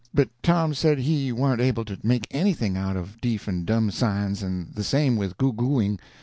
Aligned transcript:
But 0.15 0.29
Tom 0.41 0.73
said 0.73 0.97
he 0.97 1.31
warn't 1.31 1.61
able 1.61 1.85
to 1.85 1.99
make 2.01 2.25
anything 2.31 2.75
out 2.75 2.97
of 2.97 3.21
deef 3.21 3.47
and 3.47 3.67
dumb 3.67 3.91
signs, 3.91 4.41
and 4.41 4.73
the 4.73 4.83
same 4.83 5.15
with 5.15 5.37
goo 5.37 5.53
gooing. 5.53 5.99